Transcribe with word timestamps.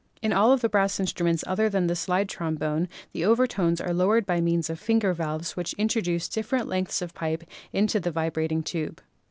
In 0.23 0.33
all 0.33 0.57
the 0.57 0.67
brass 0.67 0.99
instruments 0.99 1.43
other 1.45 1.69
than 1.69 1.85
the 1.85 1.95
slide 1.95 2.27
trom 2.27 2.57
bone 2.57 2.89
the 3.11 3.23
overtones 3.23 3.79
are 3.79 3.93
lowered 3.93 4.25
by 4.25 4.41
means 4.41 4.67
of 4.67 4.79
finger 4.79 5.13
valves 5.13 5.55
which 5.55 5.73
introduce 5.73 6.27
different 6.27 6.67
lengths 6.67 7.03
of 7.03 7.13
pipe 7.13 7.43
into 7.71 7.99
the 7.99 8.11
vibrat 8.11 8.51
ing 8.51 8.63
tube. 8.63 8.99